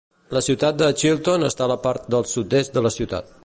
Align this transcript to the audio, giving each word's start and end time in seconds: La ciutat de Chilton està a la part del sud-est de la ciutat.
La 0.35 0.39
ciutat 0.45 0.79
de 0.79 0.87
Chilton 1.01 1.47
està 1.49 1.65
a 1.67 1.69
la 1.75 1.79
part 1.87 2.11
del 2.15 2.27
sud-est 2.35 2.79
de 2.81 2.87
la 2.89 2.97
ciutat. 3.01 3.35